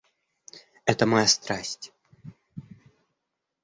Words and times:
Это 0.85 1.05
моя 1.05 1.27
страсть. 1.27 1.93